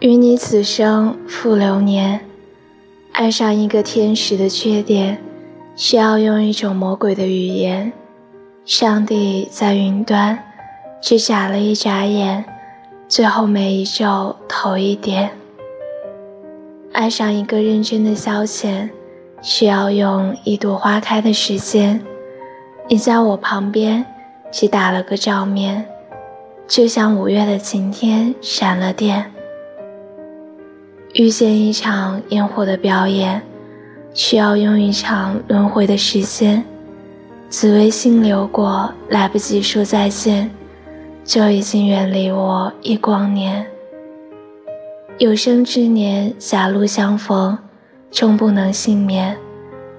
[0.00, 2.20] 与你此生负流年，
[3.12, 5.22] 爱上一个天使的缺点，
[5.76, 7.92] 需要用一种魔鬼的语言。
[8.64, 10.42] 上帝在云端，
[11.02, 12.42] 只眨了一眨眼，
[13.08, 15.32] 最后每一皱头一点。
[16.92, 18.88] 爱上一个认真的消遣，
[19.42, 22.00] 需要用一朵花开的时间。
[22.88, 24.06] 你在我旁边，
[24.50, 25.84] 只打了个照面，
[26.66, 29.30] 就像五月的晴天闪了电。
[31.20, 33.42] 遇见一场烟火的表演，
[34.14, 36.64] 需要用一场轮回的时间。
[37.50, 40.50] 紫微星流过，来不及说再见，
[41.22, 43.66] 就已经远离我一光年。
[45.18, 47.58] 有生之年狭路相逢，
[48.10, 49.36] 终不能幸免。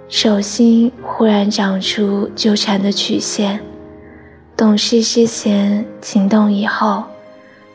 [0.09, 3.59] 手心忽然长出纠缠的曲线，
[4.57, 7.03] 懂事之前，情动以后，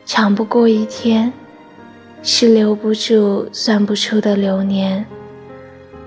[0.05, 1.31] 长不过一天。
[2.29, 5.05] 是留不住、算不出的流年，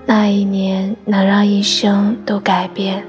[0.05, 3.03] 那一年能让一生都改变。